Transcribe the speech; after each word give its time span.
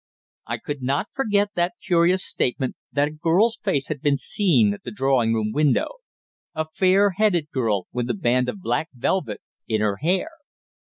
I 0.47 0.57
could 0.57 0.81
not 0.81 1.09
forget 1.13 1.49
that 1.53 1.75
curious 1.85 2.25
statement 2.25 2.75
that 2.91 3.07
a 3.07 3.11
girl's 3.11 3.57
face 3.63 3.87
had 3.89 4.01
been 4.01 4.17
seen 4.17 4.73
at 4.73 4.81
the 4.81 4.89
drawing 4.89 5.31
room 5.31 5.51
window 5.51 5.97
a 6.55 6.65
fair 6.73 7.11
headed 7.11 7.51
girl 7.51 7.85
with 7.91 8.09
a 8.09 8.15
band 8.15 8.49
of 8.49 8.61
black 8.61 8.89
velvet 8.95 9.41
in 9.67 9.81
her 9.81 9.97
hair. 9.97 10.29